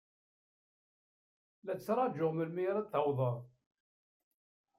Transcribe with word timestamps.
La 1.65 1.73
ttṛajuɣ 1.75 2.31
melmi 2.33 2.63
ara 2.69 2.81
d-tawḍed. 2.85 3.37